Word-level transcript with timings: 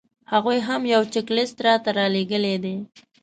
هغوی 0.31 0.57
هم 0.67 0.81
یو 0.93 1.03
چیک 1.13 1.27
لیست 1.35 1.57
راته 1.65 1.89
رالېږلی 1.97 2.55
دی. 2.63 2.75